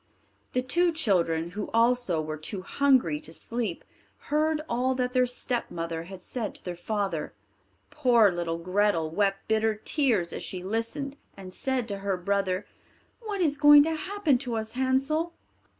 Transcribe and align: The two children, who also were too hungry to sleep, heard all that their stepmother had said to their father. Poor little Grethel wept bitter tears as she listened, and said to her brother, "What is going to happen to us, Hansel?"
The 0.53 0.63
two 0.63 0.91
children, 0.91 1.51
who 1.51 1.69
also 1.75 2.19
were 2.23 2.35
too 2.35 2.63
hungry 2.63 3.19
to 3.19 3.31
sleep, 3.31 3.85
heard 4.31 4.59
all 4.67 4.95
that 4.95 5.13
their 5.13 5.27
stepmother 5.27 6.05
had 6.05 6.23
said 6.23 6.55
to 6.55 6.65
their 6.65 6.75
father. 6.75 7.35
Poor 7.91 8.31
little 8.31 8.57
Grethel 8.57 9.11
wept 9.11 9.47
bitter 9.47 9.75
tears 9.75 10.33
as 10.33 10.41
she 10.41 10.63
listened, 10.63 11.17
and 11.37 11.53
said 11.53 11.87
to 11.89 11.99
her 11.99 12.17
brother, 12.17 12.65
"What 13.19 13.41
is 13.41 13.59
going 13.59 13.83
to 13.83 13.93
happen 13.95 14.39
to 14.39 14.55
us, 14.55 14.71
Hansel?" 14.71 15.33